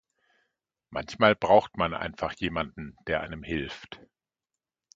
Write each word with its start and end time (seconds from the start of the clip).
Manchmal 0.89 1.35
braucht 1.35 1.77
man 1.77 1.93
einfach 1.93 2.33
jemanden, 2.35 2.97
der 3.05 3.21
einem 3.21 3.43
hilft. 3.43 3.99